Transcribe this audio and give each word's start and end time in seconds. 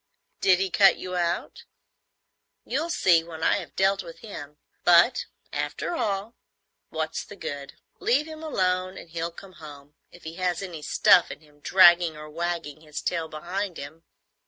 "Did 0.39 0.57
he 0.57 0.71
cut 0.71 0.97
you 0.97 1.15
out?" 1.15 1.65
"You'll 2.65 2.89
see 2.89 3.23
when 3.23 3.43
I 3.43 3.57
have 3.57 3.75
dealt 3.75 4.01
with 4.01 4.21
him. 4.21 4.57
But, 4.83 5.27
after 5.53 5.93
all, 5.95 6.33
what's 6.89 7.23
the 7.23 7.35
good? 7.35 7.75
Leave 7.99 8.25
him 8.27 8.41
alone 8.41 8.97
and 8.97 9.11
he'll 9.11 9.29
come 9.29 9.53
home, 9.61 9.93
if 10.09 10.23
he 10.23 10.37
has 10.37 10.63
any 10.63 10.81
stuff 10.81 11.29
in 11.29 11.41
him, 11.41 11.59
dragging 11.59 12.17
or 12.17 12.31
wagging 12.31 12.81
his 12.81 12.99
tail 12.99 13.27
behind 13.27 13.77
him. 13.77 14.03